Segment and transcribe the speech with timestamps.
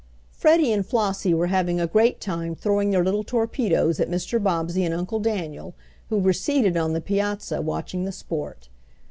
[0.31, 4.41] Freddie and Flossie were having a great time throwing their little torpedoes at Mr.
[4.41, 5.75] Bobbsey and Uncle Daniel,
[6.09, 8.67] who were seated on the piazza watching the sport.